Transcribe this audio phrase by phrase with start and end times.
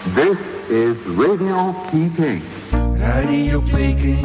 [0.00, 0.38] This
[0.68, 2.42] is Radio Peking.
[2.96, 4.24] Radio Peking,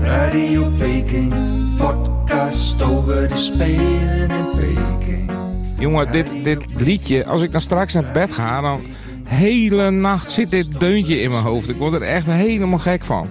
[0.00, 1.34] Radio Peking,
[1.76, 5.30] podcast over de Spelen in Peking.
[5.78, 8.80] Jongen, dit, dit liedje, als ik dan straks naar bed ga, dan
[9.24, 11.68] hele nacht zit dit deuntje in mijn hoofd.
[11.68, 13.28] Ik word er echt helemaal gek van.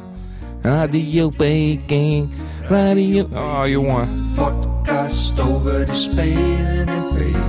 [0.61, 2.29] Radio Peking,
[2.69, 3.27] radio...
[3.33, 4.07] Oh, jongen.
[4.35, 7.46] Podcast over de Spelen in Peking.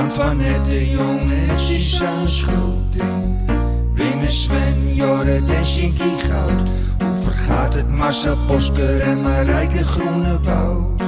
[0.00, 3.48] Antoinette de Jong en Suzanne Schulting.
[3.92, 6.68] Winnen Sven, Jorrit en Shinky Goud.
[7.02, 11.02] Hoe vergaat het Marcel Bosker en Marijke Groenewoud?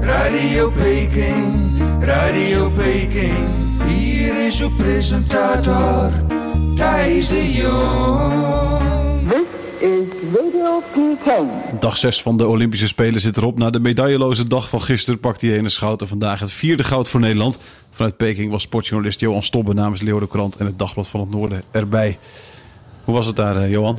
[0.00, 3.48] Radio Peking, Radio Peking.
[3.86, 6.10] Hier is uw presentator,
[6.76, 8.91] Thijs de Jong.
[11.78, 13.58] Dag 6 van de Olympische Spelen zit erop.
[13.58, 17.20] Na de medailleloze dag van gisteren pakt hij ene schouten vandaag het vierde goud voor
[17.20, 17.58] Nederland.
[17.90, 22.18] Vanuit Peking was sportjournalist Johan Stobbe namens Leeuwardenkrant en het Dagblad van het Noorden erbij.
[23.04, 23.98] Hoe was het daar, eh, Johan?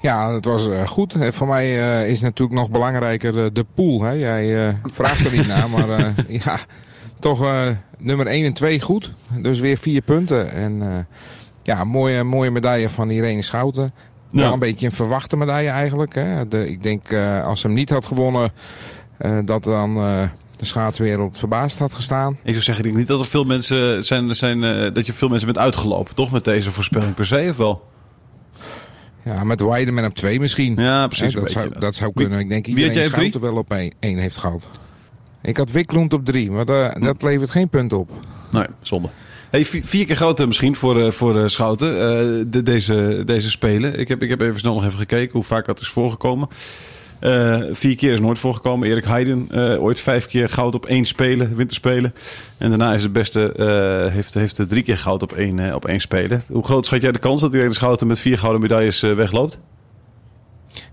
[0.00, 1.14] Ja, het was eh, goed.
[1.14, 4.02] Eh, voor mij eh, is natuurlijk nog belangrijker de pool.
[4.02, 4.10] Hè?
[4.10, 6.06] Jij eh, vraagt er niet naar, maar eh,
[6.44, 6.58] ja,
[7.18, 7.66] toch eh,
[7.98, 9.12] nummer 1 en 2 goed.
[9.42, 10.52] Dus weer vier punten.
[10.52, 10.98] En eh,
[11.62, 13.92] ja, mooie, mooie medaille van Irene Schouten.
[14.36, 14.42] Ja.
[14.42, 16.14] Wel een beetje een verwachte medaille eigenlijk.
[16.14, 16.48] Hè?
[16.48, 18.52] De, ik denk eh, als ze hem niet had gewonnen,
[19.18, 20.22] eh, dat dan eh,
[20.56, 22.32] de schaatswereld verbaasd had gestaan.
[22.42, 24.60] Ik zou zeggen, ik denk niet dat er veel mensen zijn, zijn
[24.94, 26.30] dat je veel mensen bent uitgelopen, toch?
[26.30, 27.84] Met deze voorspelling per se, of wel?
[29.24, 30.74] Ja, met Weideman op 2 misschien.
[30.76, 31.34] Ja, precies.
[31.34, 32.38] Hè, dat, zou, dat zou kunnen.
[32.38, 33.04] Ik denk iedereen drie?
[33.04, 34.68] Schouten wel op 1 heeft gehad.
[35.42, 37.04] Ik had Wiklund op 3, maar da- Hm.
[37.04, 38.10] dat levert geen punt op.
[38.50, 39.08] Nee, zonde.
[39.50, 43.50] Hey, vi- vier keer groter misschien voor, eh, voor eh, Schouten, eh, de, deze, deze
[43.50, 43.98] Spelen.
[43.98, 46.48] Ik heb, ik heb even snel nog even gekeken hoe vaak dat is voorgekomen.
[47.70, 48.88] Vier keer is nooit voorgekomen.
[48.88, 49.48] Erik Heiden,
[49.80, 52.14] ooit vijf keer goud op één Spelen, winterspelen.
[52.58, 56.00] En daarna is het beste, eh, heeft, heeft drie keer goud op één, op één
[56.00, 56.42] Spelen.
[56.52, 59.58] Hoe groot schat jij de kans dat Irene Schouten met vier gouden medailles wegloopt?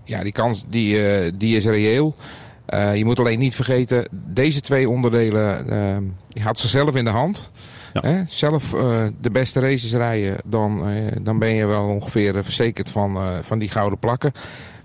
[0.04, 2.14] Ja, die kans die, die is reëel.
[2.94, 5.66] Je moet alleen niet vergeten, deze twee onderdelen
[6.42, 7.52] had ze zelf in de hand.
[8.00, 8.22] Hè?
[8.28, 12.90] Zelf eh, de beste races rijden, dan, eh, dan ben je wel ongeveer eh, verzekerd
[12.90, 14.32] van, van die gouden plakken.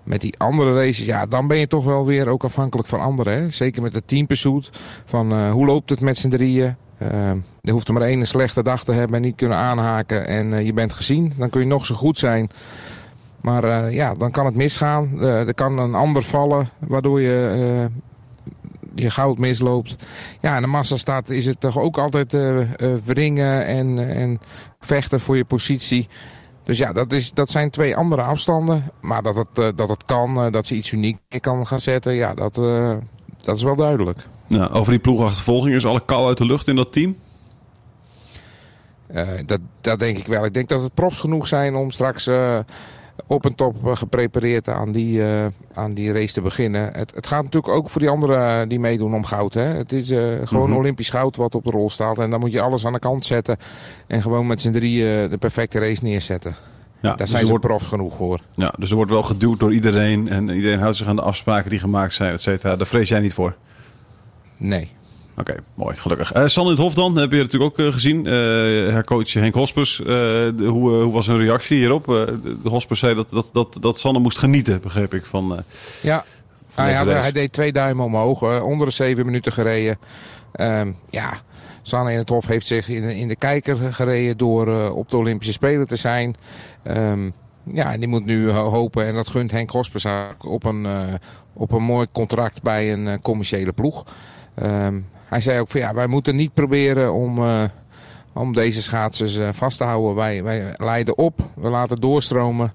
[0.04, 3.34] Met die andere races, ja, dan ben je toch wel weer ook afhankelijk van anderen.
[3.34, 3.50] Hè?
[3.50, 4.70] Zeker met het teampursuit.
[5.06, 6.76] Van hoe loopt het met z'n drieën?
[6.98, 7.30] Eh,
[7.62, 10.28] er hoeft er maar één slechte dag te hebben en niet kunnen aanhaken.
[10.28, 11.34] En je bent gezien.
[11.38, 12.50] Dan kun je nog zo goed zijn.
[13.42, 15.22] Maar ja, dan kan het misgaan.
[15.22, 17.90] Er kan een ander vallen, waardoor je
[18.96, 19.96] je goud misloopt.
[20.42, 24.40] Ja, en de massa staat, is het toch ook altijd eh eh, wringen en, en
[24.80, 26.08] vechten voor je positie.
[26.64, 28.92] Dus ja, dat, is, dat zijn twee andere afstanden.
[29.02, 32.34] Maar dat het, eh, dat het kan, dat ze iets uniek kan gaan zetten, ja,
[32.34, 32.56] dat,
[33.38, 34.28] dat is wel duidelijk.
[34.48, 37.16] Ja, over die ploegachtervolging is alle kou uit de lucht in dat team.
[39.46, 40.46] Dat, dat denk ik wel.
[40.46, 42.30] Ik denk dat het profs genoeg zijn om straks
[43.28, 46.90] op en top eh, geprepareerd aan die, eh, aan die race te beginnen.
[46.94, 49.54] Het, het gaat natuurlijk ook voor die anderen die meedoen om goud.
[49.54, 49.62] Hè?
[49.64, 50.78] Het is eh, gewoon Mhm.
[50.78, 52.18] Olympisch goud wat op de rol staat.
[52.18, 53.58] En dan moet je alles aan de kant zetten.
[54.08, 56.56] En gewoon met z'n drieën de perfecte race neerzetten.
[57.02, 58.40] Ja, Daar dus zijn ze wordt, profs genoeg voor.
[58.52, 60.28] ja, dus er wordt wel geduwd door iedereen.
[60.30, 62.76] En iedereen houdt zich aan de afspraken die gemaakt zijn, et cetera.
[62.76, 63.56] Daar vrees jij niet voor.
[64.58, 64.90] Nee.
[65.40, 66.32] Oké, mooi, gelukkig.
[66.32, 68.26] Eh Sanne in het Hof dan, heb je natuurlijk ook eh, gezien.
[68.26, 68.34] Eh
[68.94, 72.06] haar coach Henk Hospers, de- hoe, hoe was hun reactie hierop?
[72.64, 75.26] De Hospers zei dat, dat, dat, dat Sanne moest genieten, begreep ik.
[75.26, 75.64] Van,
[76.02, 76.24] Ja,
[76.68, 78.62] van hij, had- hij deed twee duimen omhoog.
[78.64, 79.98] onder de zeven minuten gereden.
[80.52, 81.34] Ehm, ja,
[81.82, 85.18] Sanne in het Hof heeft zich in, de- in de kijker gereden door op de
[85.18, 86.36] Olympische Spelen te zijn.
[86.84, 87.30] Ehm,
[87.74, 90.06] ja, en die moet nu ho- hopen, en dat gunt Henk Hospers
[90.46, 90.88] op een,
[91.54, 94.04] op een mooi contract bij een commerciële ploeg.
[94.56, 97.64] Ehm, hij zei ook van ja, wij moeten niet proberen om, eh,
[98.34, 100.16] om deze schaatsers eh, vast te houden.
[100.16, 102.74] Wij, wij leiden op, we laten doorstromen.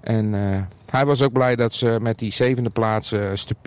[0.00, 0.60] En eh,
[0.90, 3.14] hij was ook blij dat ze met die zevende plaats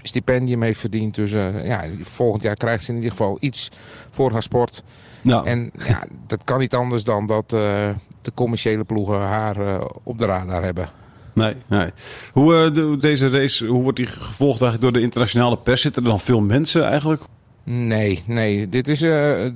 [0.04, 1.16] stipendium heeft verdiend.
[1.16, 1.32] Dus
[1.64, 3.70] ja, volgend jaar krijgt ze in ieder geval iets
[4.12, 4.84] voor haar sport.
[5.22, 10.26] nou, En ja, dat kan niet anders dan dat de commerciële ploegen haar op de
[10.26, 10.90] radar hebben.
[11.34, 11.90] nee, nee.
[12.34, 15.82] Hoe, de- deze race, hoe wordt die gevolgd eigenlijk door de internationale pers?
[15.82, 17.22] Zitten er dan veel mensen eigenlijk?
[17.64, 18.70] Nee, nee.
[18.70, 19.10] Dit is eh,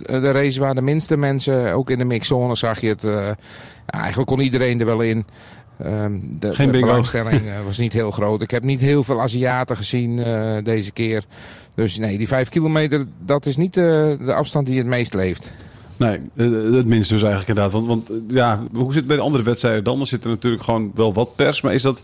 [0.05, 3.03] de race waar de minste mensen, ook in de mixzone zag je het.
[3.03, 3.11] eh,
[3.85, 5.25] ja, eigenlijk kon iedereen er wel in.
[5.79, 8.41] Ehm, de, Geen de belangstelling eh, was niet heel groot.
[8.41, 10.15] Ik heb niet heel veel Aziaten gezien
[10.63, 11.23] deze keer.
[11.75, 15.51] Dus nee, die vijf kilometer, dat is niet de afstand die het meest leeft.
[15.97, 17.71] Nee, het minst dus eigenlijk inderdaad.
[17.71, 19.97] Want, want ja, hoe zit het bij de andere wedstrijden dan?
[19.97, 21.61] Dan zit er natuurlijk gewoon wel wat pers.
[21.61, 22.01] Maar is dat...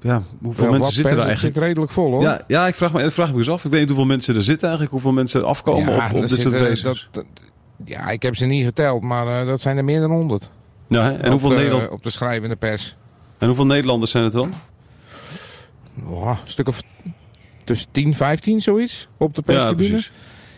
[0.00, 1.54] Ja, hoeveel mensen zitten er pers, het eigenlijk?
[1.54, 2.22] zit redelijk vol hoor.
[2.22, 3.64] Ja, ja ik, vraag me, ik vraag me eens af.
[3.64, 4.92] Ik weet niet hoeveel mensen er zitten eigenlijk.
[4.92, 6.80] Hoeveel mensen er afkomen Ja, op, op dit soort races.
[6.82, 7.24] dat- dat-
[7.84, 10.50] ja, ik heb ze niet geteld, maar eh, dat zijn er meer dan honderd.
[10.88, 11.10] ja, hè?
[11.12, 12.96] en, op, hoeveel de, Nederland, op de schrijvende pers.
[13.38, 14.52] en hoeveel Nederlanders zijn het dan?
[16.08, 16.82] Oh, een stuk of
[17.64, 20.02] tussen 10, 15 zoiets op de perstribune.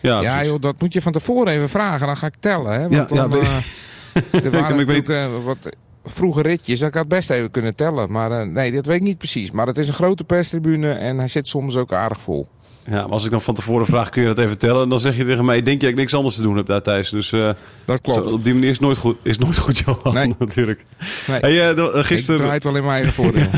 [0.01, 2.07] Ja, Ja, joh, dat moet je van tevoren even vragen.
[2.07, 2.71] Dan ga ik tellen.
[2.73, 2.79] Hè?
[2.79, 5.75] Want Ja, ja, dan, weet- eh, maar ik weet- natuurlijk eh, wat
[6.09, 6.81] vroege ritjes.
[6.81, 8.11] Ik had best even kunnen tellen.
[8.11, 9.51] Maar eh, nee, dat weet ik niet precies.
[9.51, 12.47] Maar het is een grote perstribune en hij zit soms ook aardig vol.
[12.85, 14.89] Ja, maar als ik dan van tevoren vraag, kun je dat even tellen?
[14.89, 16.81] Dan zeg je tegen mij, denk je dat ik niks anders te doen heb daar
[16.81, 17.09] thuis.
[17.09, 17.49] Dus eh,
[17.85, 18.29] Dat klopt.
[18.29, 20.35] zo, op die manier is nooit goed, is nooit goed Johan, Nee.
[20.39, 20.83] natuurlijk.
[21.27, 21.39] Nee.
[21.39, 23.47] Hey, eh, Ik gisteren, draai het wel in mijn eigen voordeel.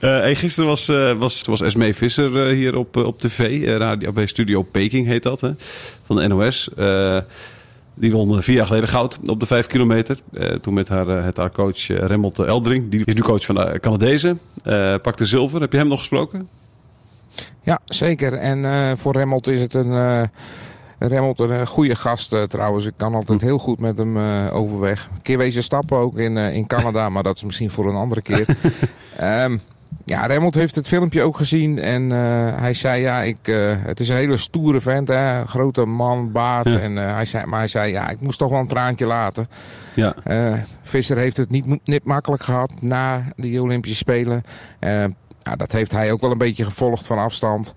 [0.00, 0.86] Hey, gisteren was,
[1.18, 3.66] was, was Esmee Visser hier op, op tv.
[3.78, 5.50] radio, bij Studio Peking heet dat, hè,
[6.04, 6.68] van de NOS.
[7.98, 10.18] Die won eh, vier jaar geleden goud op de vijf kilometer.
[10.32, 12.90] Eh, toen met haar, eh, het haar coach Remmelt Eldring.
[12.90, 14.40] Die is nu coach van de Canadezen.
[15.02, 15.60] Pakte zilver.
[15.60, 16.48] Heb je hem nog gesproken?
[17.62, 18.32] Ja, zeker.
[18.32, 20.30] En voor Remmelt is het een,
[20.98, 22.86] Remmelt een goede gast trouwens.
[22.86, 24.18] Ik kan altijd heel goed met hem
[24.48, 25.08] overweg.
[25.14, 28.22] Een keer wezen stappen ook in, in Canada, maar dat is misschien voor een andere
[28.22, 28.46] keer.
[29.16, 29.56] Ehm,
[30.04, 34.00] ja, Remmelt heeft het filmpje ook gezien en eh, hij zei ja, ik, eh, het
[34.00, 35.46] is een hele stoere vent, hè?
[35.46, 36.66] grote man, baard.
[36.66, 36.78] Ja.
[36.78, 39.48] En, eh, hij zei, maar hij zei ja, ik moest toch wel een traantje laten.
[39.94, 40.14] Ja.
[40.82, 44.42] Visser heeft het niet, niet makkelijk gehad na die Olympische Spelen.
[45.42, 47.74] Ja, dat heeft hij ook wel een beetje gevolgd van afstand.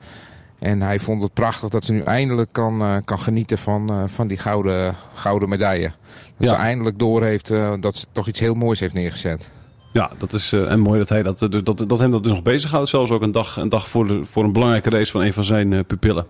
[0.59, 4.37] En hij vond het prachtig dat ze nu eindelijk kan, kan genieten van, van die
[4.37, 5.91] gouden, gouden medaille.
[6.37, 6.49] Dat Ja.
[6.49, 7.47] ze eindelijk door heeft
[7.79, 9.49] dat ze toch iets heel moois heeft neergezet.
[9.91, 12.31] Ja, dat is eh, en mooi dat, hij dat, dat, dat, dat hem dat dus
[12.31, 12.89] nog bezighoudt.
[12.89, 15.43] Zelfs ook een dag, een dag voor, de, voor een belangrijke race van een van
[15.43, 16.25] zijn eh, pupillen.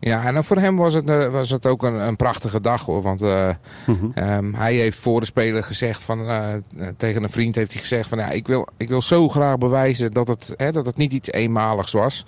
[0.00, 3.02] Ja, en voor hem was het, eh, was het ook een, een prachtige dag hoor.
[3.02, 3.48] Want eh,
[3.86, 4.06] Mhm.
[4.14, 6.48] ehm, hij heeft voor de Spelen gezegd van eh,
[6.96, 10.12] tegen een vriend heeft hij gezegd van ja, ik wil, ik wil zo graag bewijzen
[10.12, 12.24] dat het, hè, dat het niet iets eenmaligs was.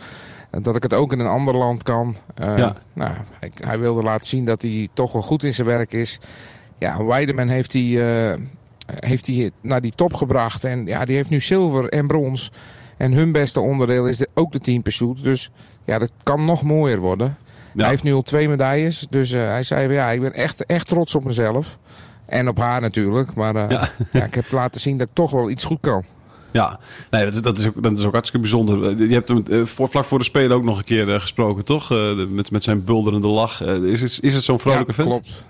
[0.62, 2.17] Dat ik het ook in een ander land kan.
[2.35, 2.76] Eh, Ja.
[2.93, 6.20] nou, hij, hij wilde laten zien dat hij toch wel goed in zijn werk is.
[6.79, 7.82] Ja, Weideman heeft hij,
[8.32, 8.38] eh,
[8.86, 10.64] heeft hij naar die top gebracht.
[10.64, 12.50] En ja, die heeft nu zilver en brons.
[12.96, 15.22] En hun beste onderdeel is de, ook de team pursuit.
[15.22, 15.50] Dus
[15.84, 17.36] ja, dat kan nog mooier worden.
[17.75, 17.81] Ja.
[17.81, 19.06] Hij heeft nu al twee medailles.
[19.10, 21.78] Dus eh, hij zei, ja, ik ben echt, echt trots op mezelf.
[22.26, 23.34] En op haar natuurlijk.
[23.34, 23.90] Maar eh, Ja.
[24.12, 24.25] ja.
[24.25, 26.04] ik heb laten zien dat ik toch wel iets goed kan.
[26.50, 26.78] Ja,
[27.10, 28.90] nee, dat, is, dat, is ook, dat is ook hartstikke bijzonder.
[28.90, 31.90] Eh, Je hebt hem voor, vlak voor de Spelen ook nog een keer gesproken, toch?
[32.28, 33.62] Met, met zijn bulderende lach.
[33.62, 35.08] Is, het, is het zo'n vrolijke ja, vent?
[35.08, 35.46] klopt.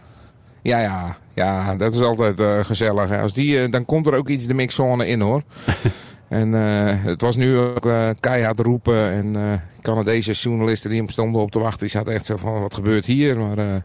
[0.65, 3.09] Ja, ja, ja, dat is altijd eh, gezellig.
[3.09, 3.21] hè.
[3.21, 5.43] Als die, eh, dan komt er ook iets de mixzone in hoor.
[6.29, 7.89] en eh, het was nu ook
[8.21, 9.11] keihard roepen.
[9.11, 12.75] En Canadese journalisten die hem stonden op te wachten, die zaten echt zo van, wat
[12.75, 13.39] gebeurt hier?
[13.39, 13.83] Maar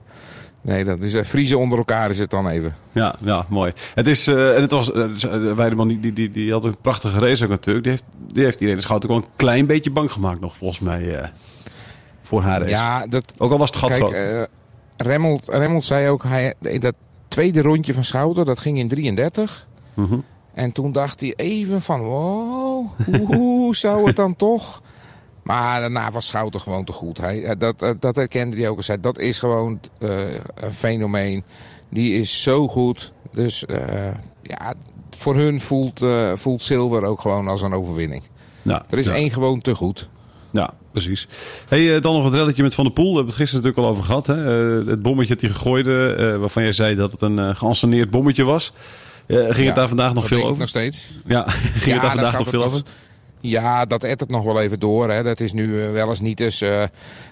[0.61, 2.75] nee, dat is vriezen onder elkaar is het dan even.
[2.91, 3.71] Ja, ja, mooi.
[3.95, 7.43] Het is, en het was, uh, Weideman, die, die, die, die had een prachtige race
[7.43, 7.83] ook natuurlijk.
[7.83, 8.03] Die heeft,
[8.33, 11.31] die heeft iedereen de schout ook wel een klein beetje bang gemaakt nog, volgens mij,
[12.21, 12.69] voor haar race.
[12.69, 14.49] Ja, dat, Ook al was het gat Kijk, groot.
[14.99, 16.93] Eh Remmelt, Remmelt zei ook, hij, dat
[17.27, 19.67] tweede rondje van Schouten, dat ging in 33.
[19.93, 20.17] Mhm.
[20.53, 22.87] En toen dacht hij even van, wow,
[23.25, 24.81] hoe zou het dan toch?
[25.43, 27.17] Maar daarna was Schouten gewoon te goed.
[27.17, 28.83] Hij, eh, dat, dat, dat herkende hij ook al.
[28.83, 31.43] Zei, dat is gewoon eh, een fenomeen.
[31.89, 33.13] Die is zo goed.
[33.31, 34.73] Dus eh, ja,
[35.09, 38.23] voor hun voelt, eh, voelt zilver ook gewoon als een overwinning.
[38.61, 39.13] Ja, Er is ja.
[39.13, 40.09] één gewoon te goed.
[40.51, 40.73] Ja,
[41.05, 41.27] precies.
[41.69, 43.09] Hey, eh, dan nog het relletje met Van der Poel.
[43.09, 44.27] We hebben het gisteren natuurlijk al over gehad.
[44.27, 44.79] Hè?
[44.81, 48.43] Eh, het bommetje dat hij gegooide, eh, waarvan jij zei dat het een geanceneerd bommetje
[48.43, 48.73] was.
[49.27, 50.57] Ging Ja, het daar vandaag nog veel over?
[50.59, 51.05] nog steeds.
[51.25, 52.83] Ja, ging Ja, het daar dat vandaag nog veel het- over?
[52.83, 52.93] dat
[53.41, 55.09] Ja, dat ettert nog wel even door.
[55.11, 55.23] Hè.
[55.23, 56.83] Dat is nu wel eens niet dus eh,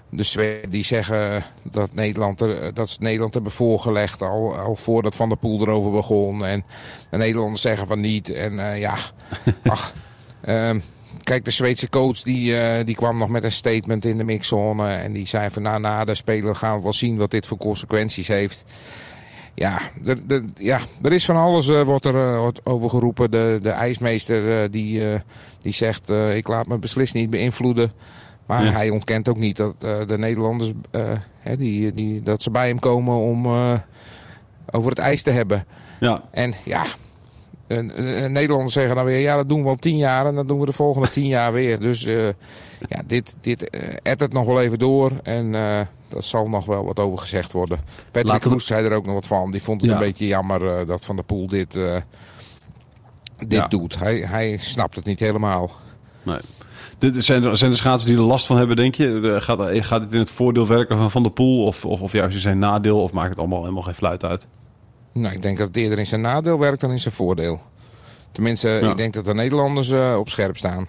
[0.10, 5.16] de Zweden die zeggen dat, Nederland er, dat ze Nederland hebben voorgelegd al, al voordat
[5.16, 6.46] Van der Poel erover begon.
[6.46, 6.64] En
[7.12, 8.30] de Nederlanders zeggen van niet.
[8.30, 8.96] En ja,
[9.64, 9.94] ach,
[10.42, 10.80] ehm,
[11.28, 14.94] kijk, de Zweedse coach die, eh, die kwam nog met een statement in de mixzone.
[14.94, 17.58] En die zei van nou, na de Spelen gaan we wel zien wat dit voor
[17.58, 18.66] consequenties heeft.
[19.54, 23.32] Ja, er, er, ja, er is van alles uh, wordt er uh, wordt over geroepen.
[23.32, 25.02] De, de ijsmeester die,
[25.62, 27.92] die zegt ik laat me beslist niet beïnvloeden.
[28.46, 28.72] Maar ja.
[28.72, 30.72] hij ontkent ook niet dat de Nederlanders
[31.40, 33.48] hè, die, die, dat ze bij hem komen om
[34.72, 35.66] over het ijs te hebben.
[36.00, 36.22] Ja.
[36.32, 36.86] En ja,
[37.68, 40.48] en, en Nederlanders zeggen dan weer, ja, dat doen we al tien jaar en dan
[40.48, 41.80] doen we de volgende tien jaar weer.
[41.80, 42.26] Dus eh,
[42.90, 46.86] ja, dit, dit eh het nog wel even door en eh dat zal nog wel
[46.86, 47.80] wat over gezegd worden.
[48.12, 49.52] Patrick Kroes zei er ook nog wat van.
[49.52, 49.96] Die vond het Ja.
[49.98, 51.74] een beetje jammer dat Van der Poel dit,
[53.38, 53.68] dit Ja.
[53.68, 54.00] doet.
[54.00, 55.72] Hij, hij snapt het niet helemaal.
[56.24, 56.38] Nee.
[56.98, 59.36] Dit zijn, er, zijn er schaatsers die er last van hebben, denk je?
[59.42, 61.64] Gaat, gaat dit in het voordeel werken van Van der Poel?
[61.66, 63.02] Of, of, of juist in zijn nadeel?
[63.02, 64.48] Of maakt het allemaal helemaal geen fluit uit?
[65.22, 67.62] Nou, ik denk dat het eerder in zijn nadeel werkt dan in zijn voordeel.
[68.32, 68.90] Tenminste, Ja.
[68.90, 70.88] ik denk dat de Nederlanders eh, op scherp staan.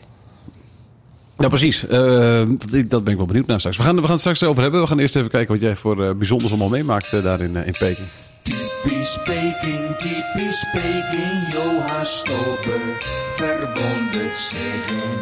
[1.38, 1.86] Ja, precies.
[1.86, 3.76] Eh, dat, dat ben ik wel benieuwd naar straks.
[3.76, 4.80] We gaan, we gaan het straks over hebben.
[4.80, 7.74] We gaan eerst even kijken wat jij voor eh, bijzonders allemaal meemaakt daar in, in
[7.78, 8.06] Peking.
[8.42, 12.06] Typisch Peking, typisch Peking, Johan
[14.34, 15.18] zich in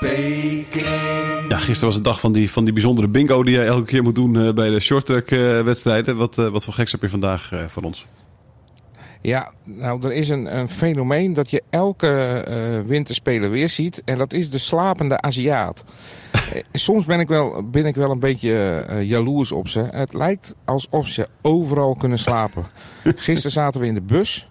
[0.00, 1.48] Peking.
[1.48, 4.02] Ja, gisteren was de dag van die, van die bijzondere bingo die jij elke keer
[4.02, 6.16] moet doen eh, bij de shorttrack eh, wedstrijden.
[6.16, 8.06] Wat, wat voor geks heb je vandaag eh, voor ons?
[9.22, 12.08] Ja, nou, er is een, een fenomeen dat je elke
[12.46, 14.02] eh winterspeler weer ziet.
[14.04, 15.84] En dat is de slapende Aziat.
[16.52, 19.80] Eh, Soms ben ik wel, ben ik wel een beetje eh, jaloers op ze.
[19.80, 22.64] Het lijkt alsof ze overal kunnen slapen.
[23.16, 24.50] Gisteren zaten we in de bus.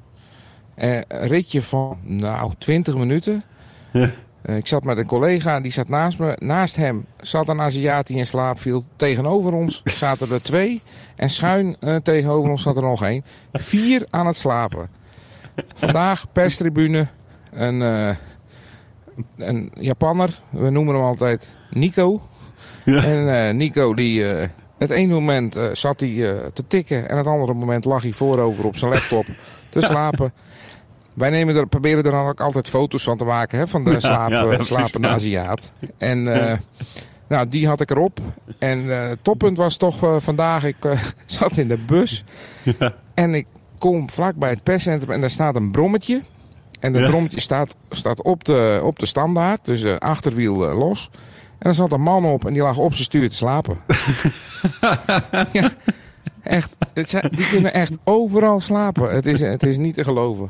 [0.75, 3.43] Een ritje van, nou, 20 minuten.
[4.41, 6.36] Eh, ik zat met een collega, die zat naast me.
[6.39, 8.83] Naast hem zat een Aziat die in slaap viel.
[8.95, 10.81] Tegenover ons zaten er twee.
[11.15, 13.24] En schuin eh, tegenover ons zat er nog één.
[13.53, 14.89] Vier aan het slapen.
[15.74, 17.07] Vandaag perstribune.
[17.51, 17.79] Een,
[19.38, 20.41] een Japanner.
[20.50, 22.21] We noemen hem altijd Nico.
[22.86, 24.24] En eh, Nico die...
[24.77, 27.10] het ene moment zat hij te tikken.
[27.10, 29.25] En het andere moment lag hij voorover op zijn laptop
[29.69, 30.33] te slapen.
[31.13, 33.98] Wij nemen er, proberen er dan ook altijd foto's van te maken hè, van de
[34.00, 35.13] ja, precies, slapende ja.
[35.13, 35.74] Aziat.
[35.98, 36.58] En eh,
[37.30, 38.20] nou, die had ik erop.
[38.60, 40.75] En eh, het toppunt was toch eh, vandaag, ik
[41.25, 42.24] zat in de bus.
[43.13, 46.22] En ik kom vlak bij het perscentrum en daar staat een brommetje.
[46.80, 47.08] En dat Ja.
[47.10, 51.10] brommetje staat, staat op, de, op de standaard, dus achterwiel los.
[51.60, 53.77] En er zat een man op en die lag op zijn stuur te slapen.
[55.51, 55.72] ja,
[56.43, 56.75] echt.
[56.93, 59.12] Het zijn, die kunnen echt overal slapen.
[59.13, 60.50] Het is, het is niet te geloven.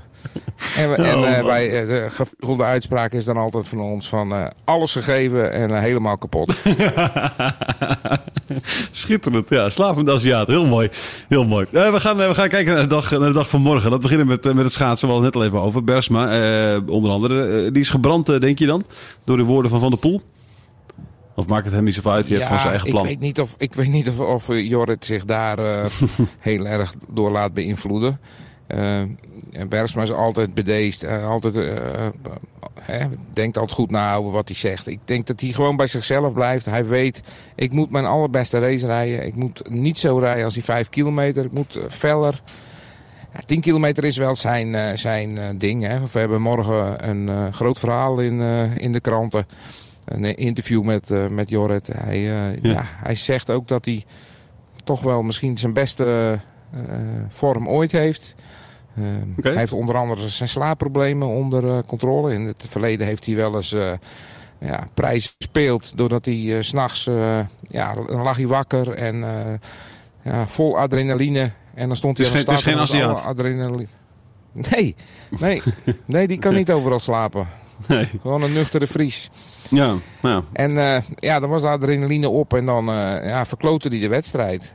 [0.78, 4.34] En, we- en Oh, eh, eh, de gevulde uitspraak is dan altijd van ons van
[4.34, 6.54] eh, alles gegeven en helemaal kapot.
[8.92, 9.70] Schitterend, ja.
[9.70, 10.48] Slapende Aziat.
[10.48, 10.90] Heel mooi.
[11.28, 11.66] Heel mooi.
[11.72, 13.92] We, gaan, we gaan kijken naar de, dag, naar de dag van morgen.
[13.92, 15.08] Dat beginnen met, met het schaatsen.
[15.08, 15.84] We hadden het net al even over.
[15.84, 17.72] Bersma, onder andere.
[17.72, 18.84] Die is gebrand, denk je dan?
[19.24, 20.22] Door de woorden van Van der Poel?
[21.42, 22.26] Of maakt het hem niet zoveel uit?
[22.26, 23.04] Die heeft gewoon zijn eigen plan.
[23.04, 25.86] Ik weet niet of, ik weet niet of, of eh, Jorrit zich daar eh,
[26.40, 28.20] heel erg door laat beïnvloeden.
[28.68, 29.18] En
[29.70, 31.06] Bergsma is altijd bedeesd.
[31.06, 31.56] altijd,
[32.80, 34.88] hè, denkt altijd goed na over wat hij zegt.
[34.88, 36.66] Ik denk dat hij gewoon bij zichzelf blijft.
[36.66, 37.22] Hij weet,
[37.56, 39.26] ik moet mijn allerbeste race rijden.
[39.26, 41.46] Ik moet niet zo rijden als die 5 kilometer.
[41.46, 42.42] Ik moet feller.
[43.34, 45.84] Ja, 10 kilometer is wel zijn, zijn ding.
[45.84, 46.00] Hè.
[46.00, 48.42] We hebben morgen een groot verhaal in,
[48.78, 49.46] in de kranten.
[50.14, 51.88] Een interview met, eh, met Jorrit.
[51.94, 52.84] Hij, eh, ja.
[52.86, 54.06] hij zegt ook dat hij
[54.84, 56.40] toch wel misschien zijn beste
[56.74, 56.80] eh,
[57.30, 58.36] vorm ooit heeft.
[59.42, 62.34] Hij heeft onder andere zijn slaapproblemen onder controle.
[62.34, 63.92] In het verleden heeft hij wel eens eh
[64.60, 65.98] ja, prijs gespeeld.
[65.98, 67.04] Doordat hij s s'nachts,
[67.62, 69.16] ja, lag hij wakker en
[70.24, 71.52] ja, vol adrenaline.
[71.74, 73.88] En dan stond hij is aan de geen- het is start geen adrenaline.
[74.54, 74.96] Nee,
[75.40, 75.62] nee,
[76.06, 77.48] nee, die kan niet overal slapen.
[77.88, 78.10] Nee.
[78.22, 79.30] Gewoon een nuchtere Fries.
[79.70, 80.44] Ja, nou.
[80.54, 84.08] En eh, ja, dan was de adrenaline op en dan eh ja, verklote hij de
[84.08, 84.74] wedstrijd.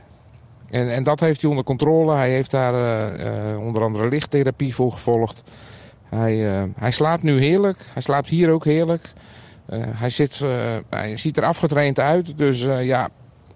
[0.69, 2.13] En, en dat heeft hij onder controle.
[2.13, 2.73] Hij heeft daar
[3.15, 5.43] eh, onder andere lichttherapie voor gevolgd.
[6.09, 6.35] Hij,
[6.77, 7.77] hij slaapt nu heerlijk.
[7.93, 9.13] Hij slaapt hier ook heerlijk.
[9.71, 10.39] Hij, zit,
[10.89, 12.37] hij ziet er afgetraind uit.
[12.37, 13.09] Dus ja,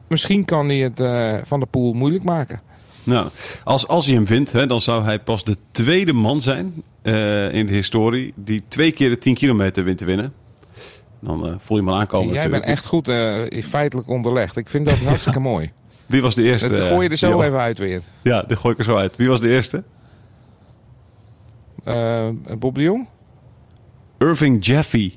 [0.08, 1.02] misschien kan hij het
[1.48, 2.62] van de pool moeilijk maken.
[3.04, 3.28] Nou,
[3.64, 7.54] als, als hij hem vindt, hè, dan zou hij pas de tweede man zijn eh,
[7.54, 10.34] in de historie die twee keer de 10 kilometer wint te winnen.
[11.20, 12.34] Dan eh, voel je hem aankomen.
[12.34, 12.80] Jij bent natuurlijk.
[12.80, 14.58] echt goed eh, feitelijk onderlegd.
[14.58, 15.72] Ik vind dat hartstikke mooi.
[16.06, 16.70] Wie was de eerste?
[16.70, 18.02] Dat gooi je er zo even uit weer.
[18.22, 19.16] Ja, dat gooi ik er zo uit.
[19.16, 19.84] Wie was de eerste?
[22.60, 23.08] Bob de Jong?
[24.18, 25.14] Irving Jeffy.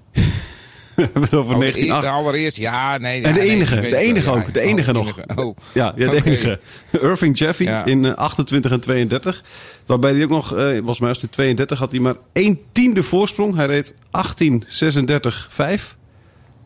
[0.97, 2.03] Hebben het over Oh, de, 1908.
[2.03, 3.23] de allereerste, ja, nee.
[3.23, 5.19] En de nee, enige, weet de enige wel, ook, de enige oh, nog.
[5.19, 5.43] enige.
[5.47, 5.57] Oh.
[5.75, 6.61] Ja, ja de enige.
[6.91, 7.85] Irving Jeffy Ja.
[7.85, 9.43] in eh, 28 en 32.
[9.87, 13.03] Waarbij hij ook nog, eh was mij als hij 32 had hij maar 1 tiende
[13.03, 13.55] voorsprong.
[13.55, 15.97] Hij reed 1836 5.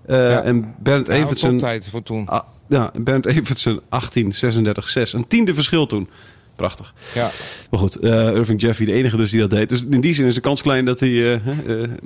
[0.06, 0.42] Eh Ja.
[0.42, 2.26] En Bernd Evertsen, toptijd voor toen.
[2.26, 5.12] ah, ja, Bernd Evertsen 1836 6.
[5.12, 6.08] Een tiende verschil toen.
[6.56, 6.94] Prachtig.
[7.14, 7.30] Ja,
[7.70, 9.68] Maar goed, eh, Irving Jeffy, de enige dus die dat deed.
[9.68, 11.08] Dus in die zin is de kans klein dat hij...
[11.08, 11.40] eh, eh,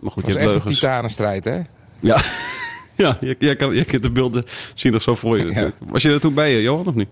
[0.00, 1.60] maar goed, was je hebt echt een titanenstrijd, hè?
[2.02, 2.20] Ja,
[2.96, 4.44] ja jij, jij, kan, jij kent de beelden
[4.74, 5.70] zien nog zo voor je Ja.
[5.78, 7.08] Was je er toen bij, eh, Johan, of niet?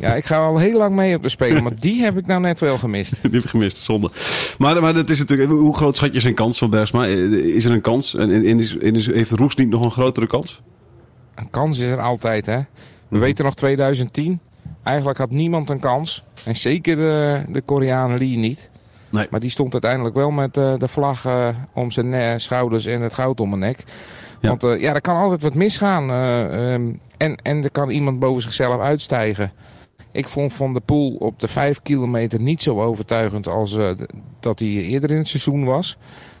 [0.00, 2.40] Ja, ik ga al heel lang mee op de Spelen, maar die heb ik nou
[2.40, 3.12] net wel gemist.
[3.22, 4.10] Die heb ik gemist, zonde.
[4.58, 7.04] Maar, maar dat is natuurlijk, hoe groot schat je zijn kans van Bergsma?
[7.06, 8.14] Eh, Is er een kans?
[8.14, 10.60] En, en, en is, en is, heeft Roest niet nog een grotere kans?
[11.34, 12.56] Een kans is er altijd, hè.
[12.56, 12.64] We
[13.08, 13.20] Mhm.
[13.20, 14.40] weten nog 2010.
[14.82, 16.24] Eigenlijk had niemand een kans.
[16.44, 18.70] En zeker eh, de Koreanen Lee niet.
[19.10, 19.26] Nee.
[19.30, 23.14] Maar die stond uiteindelijk wel met eh, de vlag eh, om zijn schouders en het
[23.14, 23.84] goud om mijn nek.
[24.40, 24.48] Ja.
[24.48, 26.10] Want eh, ja, er kan altijd wat misgaan.
[26.10, 29.52] eh, ehm, en, en er kan iemand boven zichzelf uitstijgen.
[30.12, 33.78] Ik vond Van der Poel op de 5 kilometer niet zo overtuigend als
[34.40, 35.96] dat hij eerder in het seizoen was.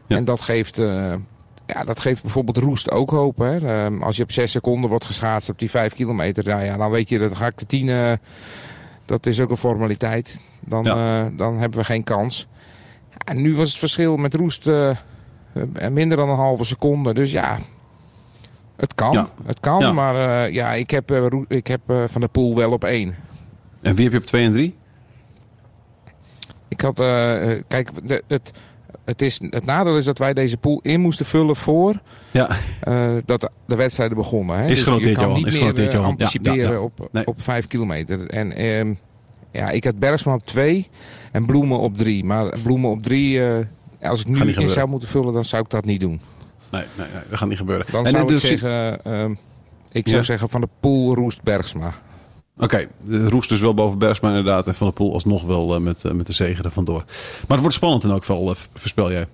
[0.06, 0.16] Ja.
[0.16, 0.76] En dat geeft,
[1.66, 3.38] ja, dat geeft bijvoorbeeld Roest ook hoop.
[3.38, 3.56] Hè?
[3.84, 6.90] Ehm, als je op 6 seconden wordt geschaatst op die 5 kilometer, nou ja, dan
[6.90, 7.88] weet je dat ga ik de 10.
[7.88, 8.12] eh,
[9.04, 10.40] dat is ook een formaliteit.
[10.60, 11.30] Dan, Ja.
[11.36, 12.46] dan hebben we geen kans.
[13.24, 14.96] En nu was het verschil met Roest eh, eh,
[15.90, 17.14] minder dan een halve seconde.
[17.14, 17.58] Dus ja,
[18.76, 19.12] het kan.
[19.12, 19.28] Ja.
[19.44, 19.92] Het kan, Ja.
[19.92, 21.10] maar eh, ja, ik heb,
[21.48, 23.14] ik heb Van der Poel wel op één.
[23.82, 24.76] En wie heb je op 2 en 3?
[26.68, 26.94] Ik had,
[27.68, 28.50] kijk, de- het,
[29.04, 32.48] het, is, het nadeel is dat wij deze pool in moesten vullen voor Ja,
[33.24, 34.56] dat de, de wedstrijden begonnen.
[34.58, 34.62] Hè?
[34.62, 36.82] Is dus genoteerd, je kan Johan, niet is meer genoteerd, anticiperen.
[36.82, 37.26] Op, Nee.
[37.26, 38.26] op vijf kilometer.
[38.30, 38.94] En ehm,
[39.50, 40.88] ja, ik had Bergsma op twee
[41.32, 42.24] en Bloemen op drie.
[42.24, 43.58] Maar Bloemen op drie, eh,
[44.10, 44.68] als ik nu in gebeuren.
[44.70, 46.20] zou moeten vullen, dan zou ik dat niet doen.
[46.70, 47.86] nee, nee, nee, dat gaat niet gebeuren.
[47.90, 49.30] Dan En, zou ik dus- zeggen, ehm,
[49.92, 50.10] ik Ja.
[50.10, 51.92] zou zeggen van de pool Roest Bergsma.
[52.58, 54.66] Oké, de Roest dus wel boven Bergsma inderdaad.
[54.66, 57.04] En Van der Poel alsnog wel eh, met, eh, met de zegen er vandoor.
[57.06, 59.26] Maar het wordt spannend in elk geval, voorspel jij.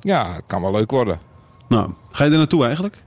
[0.00, 1.18] Ja, het kan wel leuk worden.
[1.68, 3.04] Nou, ga je er naartoe eigenlijk?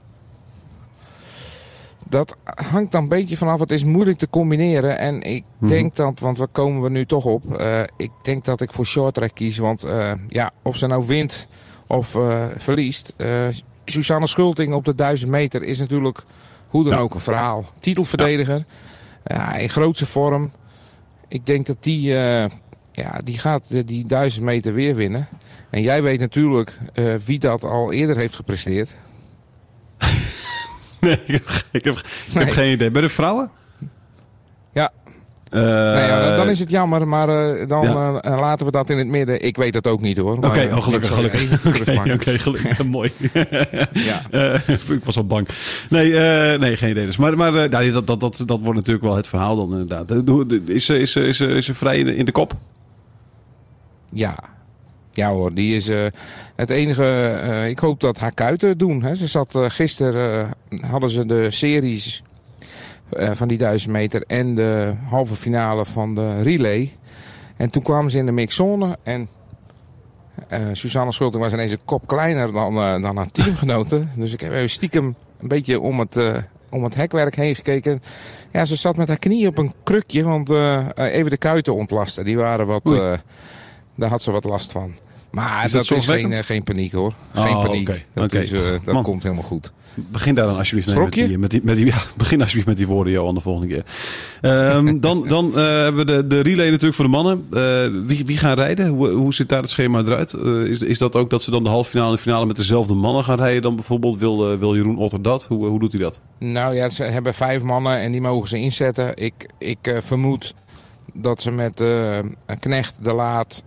[2.10, 3.60] Dat hangt dan een beetje vanaf.
[3.60, 4.98] Het is moeilijk te combineren.
[4.98, 5.70] En ik Mhm.
[5.72, 7.54] denk dat, want waar komen we nu toch op?
[7.56, 9.58] Eh, ik denk dat ik voor short track kies.
[9.58, 11.48] Want eh, ja, of ze nou wint
[11.86, 13.14] of eh, verliest.
[13.84, 16.22] Susanne Schulting op de 1000 meter is natuurlijk
[16.68, 16.98] hoe dan Ja.
[16.98, 17.64] ook een verhaal.
[17.80, 18.64] Titelverdediger.
[19.24, 19.54] Ja.
[19.54, 20.50] in grootste vorm.
[21.28, 22.02] Ik denk dat die,
[22.92, 25.28] ja, die gaat die 1000 meter weer winnen.
[25.70, 26.78] En jij weet natuurlijk
[27.26, 28.94] wie dat al eerder heeft gepresteerd.
[31.06, 31.42] Nee, ik heb,
[31.72, 32.52] ik heb, ik heb Nee.
[32.52, 32.90] geen idee.
[32.90, 33.50] Bij de vrouwen?
[34.72, 34.92] Ja.
[35.50, 38.20] Eh, Nou ja, dan is het jammer, maar eh, dan Ja.
[38.20, 39.42] eh, laten we dat in het midden.
[39.44, 40.36] Ik weet dat ook niet hoor.
[40.36, 41.18] Oké, oh, gelukkig,
[42.14, 42.84] Oké, gelukkig.
[42.96, 43.12] Mooi.
[43.92, 44.22] Ja.
[44.88, 45.48] Ik was al bang.
[45.90, 46.12] Nee,
[46.58, 47.04] nee geen idee.
[47.04, 47.16] Dus.
[47.16, 50.10] Maar, maar nou, dat, dat, dat, dat wordt natuurlijk wel het verhaal dan inderdaad.
[50.68, 52.52] Is, ze- is, is, is ze vrij in de, in de kop?
[54.12, 54.34] ja.
[55.20, 56.06] Ja hoor, die is eh,
[56.54, 57.04] het enige.
[57.04, 59.02] eh, ik hoop dat haar kuiten doen.
[59.02, 59.14] Hè.
[59.14, 60.50] Ze zat eh, gisteren
[60.90, 62.22] hadden ze de series
[63.10, 66.96] van die 1000 meter en de halve finale van de relay.
[67.56, 69.28] En toen kwamen ze in de mixzone en
[70.72, 74.10] Suzanne Schulting was ineens een kop kleiner dan, dan haar teamgenoten.
[74.16, 76.20] Dus ik heb even stiekem een beetje om het,
[76.70, 78.02] om het hekwerk heen gekeken.
[78.52, 80.50] Ja, ze zat met haar knie op een krukje, want
[80.96, 82.24] even de kuiten ontlasten.
[82.24, 82.94] Die waren wat,
[83.94, 84.94] daar had ze wat last van.
[85.30, 87.12] Maar Is dat, dat is geen, eh, geen paniek hoor.
[87.34, 88.06] Oh, Geen paniek.
[88.14, 89.02] Dat, is, eh, dat Man.
[89.02, 89.72] komt helemaal goed.
[89.94, 92.76] Begin daar dan alsjeblieft mee met die, met die, met die, ja, begin alsjeblieft met
[92.76, 93.84] die woorden, Johan, de volgende keer.
[94.40, 97.46] Ehm, dan dan eh, hebben we de, de relay natuurlijk voor de mannen.
[98.06, 98.88] Wie, wie gaan rijden?
[98.88, 100.32] Hoe, hoe ziet daar het schema eruit?
[100.68, 102.94] Is, is dat ook dat ze dan de halve finale en de finale met dezelfde
[102.94, 104.18] mannen gaan rijden dan bijvoorbeeld?
[104.18, 105.46] Wil, wil Jeroen Otter dat?
[105.46, 106.20] Hoe, hoe doet hij dat?
[106.38, 109.16] Nou ja, ze hebben vijf mannen en die mogen ze inzetten.
[109.16, 110.54] Ik, ik vermoed
[111.14, 113.62] dat ze met een Knecht, De Laat,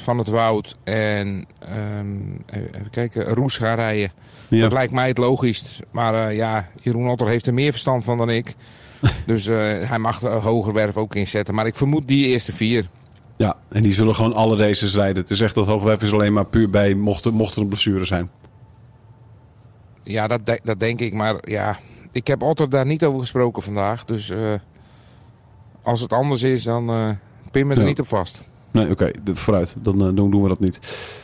[0.00, 4.12] Van het Woud en ehm, even kijken, Roes gaan rijden.
[4.48, 4.60] Ja.
[4.60, 5.80] Dat lijkt mij het logisch.
[5.90, 8.54] Maar eh, ja, Jeroen Otter heeft er meer verstand van dan ik.
[9.26, 9.56] dus eh,
[9.88, 11.54] hij mag de Hogerwerf ook inzetten.
[11.54, 12.88] Maar ik vermoed die eerste vier.
[13.36, 15.22] ja, en die zullen gewoon alle races rijden.
[15.22, 18.04] Het is echt dat Hoogwijf is alleen maar puur bij mocht, mocht er een blessure
[18.04, 18.28] zijn.
[20.02, 21.12] Ja, dat, de- dat denk ik.
[21.12, 21.78] Maar ja,
[22.12, 24.04] ik heb Otter daar niet over gesproken vandaag.
[24.04, 24.52] Dus eh,
[25.82, 26.86] als het anders is, dan
[27.50, 27.86] pin me er Ja.
[27.86, 28.42] niet op vast.
[28.72, 29.76] Nee, oké, vooruit.
[29.82, 30.78] Dan eh, doen we dat niet.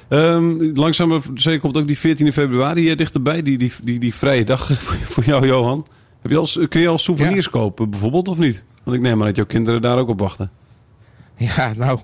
[0.09, 3.43] Ehm, langzaam maar zeker komt ook die 14 februari hier dichterbij.
[3.43, 4.71] Die, die, die, die vrije dag
[5.13, 5.87] voor, jou, Johan.
[6.23, 8.65] Heb je al, kun je al souvenirs kopen, bijvoorbeeld, of niet?
[8.85, 10.51] Want ik neem aan dat jouw kinderen daar ook op wachten.
[11.37, 11.99] Ja, nou,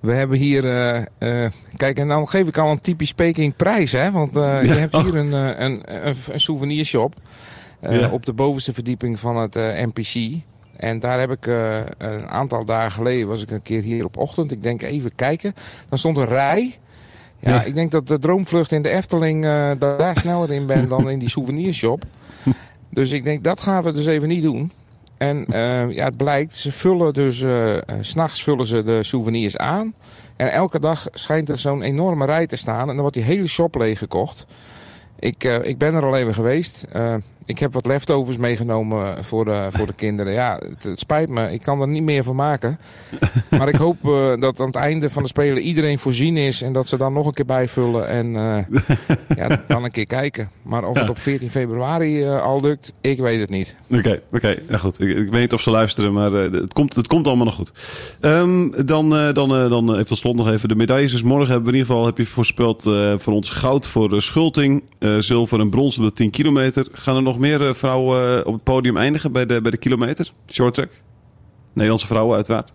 [0.00, 0.64] we hebben hier...
[0.64, 4.10] eh, eh, kijk, en dan geef ik al een typisch Peking prijs, hè.
[4.10, 7.14] Want eh, je hebt hier een, eh, een, een, een souvenirshop.
[7.80, 8.08] eh, Ja.
[8.10, 10.40] Op de bovenste verdieping van het eh, NPC.
[10.78, 13.28] En daar heb ik eh, een aantal dagen geleden...
[13.28, 14.50] was ik een keer hier op ochtend.
[14.50, 15.54] Ik denk even kijken.
[15.88, 16.78] Dan stond een rij...
[17.40, 17.62] Ja, Ja.
[17.62, 19.44] ik denk dat de droomvlucht in de Efteling...
[19.44, 22.04] eh, daar sneller in ben dan in die souvenirshop.
[22.90, 24.72] Dus ik denk, dat gaan we dus even niet doen.
[25.18, 29.56] En eh, ja, het blijkt, ze vullen dus, eh, s s'nachts vullen ze de souvenirs
[29.56, 29.94] aan.
[30.36, 32.80] En elke dag schijnt er zo'n enorme rij te staan.
[32.80, 34.46] En dan wordt die hele shop leeggekocht.
[35.18, 36.86] Ik, eh, ik ben er al even geweest.
[36.92, 40.32] Eh, ik heb wat leftovers meegenomen voor de, voor de kinderen.
[40.32, 41.52] Ja, het, het spijt me.
[41.52, 42.78] Ik kan er niet meer van maken.
[43.58, 46.62] Maar ik hoop eh, dat aan het einde van de Spelen iedereen voorzien is.
[46.62, 48.08] En dat ze dan nog een keer bijvullen.
[48.08, 48.32] En
[49.36, 50.50] ja, dan een keer kijken.
[50.62, 51.00] Maar of Ja.
[51.00, 53.76] het op 14 februari al lukt, ik weet het niet.
[53.90, 55.00] Oké, oké, ja, goed.
[55.00, 57.72] Ik, ik weet niet of ze luisteren, maar het, komt, het komt allemaal nog goed.
[58.20, 61.12] Ehm, dan, dan, dan even tot slot nog even de medailles.
[61.12, 62.82] Dus morgen hebben we in ieder geval, heb je voorspeld
[63.18, 64.82] voor ons goud voor de Schulting,
[65.18, 66.86] zilver en brons op de 10 kilometer.
[66.92, 69.76] Gaan er nog meer eh, vrouwen eh, op het podium eindigen bij de, bij de
[69.76, 70.30] kilometer?
[70.50, 70.90] Short track?
[71.72, 72.72] Nederlandse vrouwen uiteraard.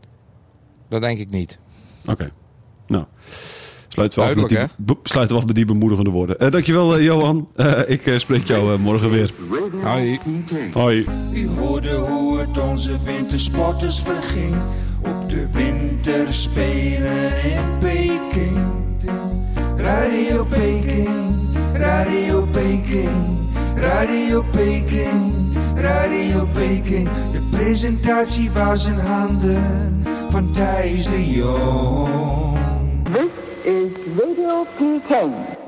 [0.89, 1.59] Dat denk ik niet.
[2.05, 2.31] Oké.
[2.87, 3.05] Nou,
[3.87, 4.57] sluiten we, af met die,
[5.03, 6.39] sluiten we af met die bemoedigende woorden.
[6.39, 7.47] Eh, dankjewel, eh, Johan.
[7.55, 9.31] Eh, ik eh, spreek jou eh, morgen weer.
[9.83, 10.19] Hoi.
[10.73, 11.05] Hoi.
[11.33, 14.55] U hoorde hoe het onze wintersporters verging
[15.01, 18.57] op de winterspelen in Peking.
[19.75, 21.07] Radio Peking,
[21.73, 27.09] Radio Peking, Radio Peking, Radio Peking.
[27.31, 32.57] De presentatie was in handen van Thijs de Jong.
[33.03, 33.31] This
[33.63, 35.62] is Radio PK.